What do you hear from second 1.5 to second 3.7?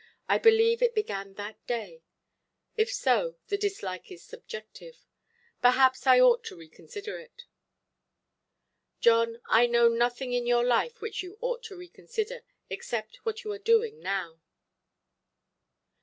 day. If so, the